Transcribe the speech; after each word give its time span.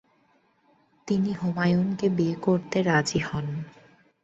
তিনি 1.07 1.31
হুমায়ুনকে 1.33 2.07
বিয়ে 2.09 2.35
করতে 2.41 2.77
রাজি 2.83 3.19
হন। 3.19 3.47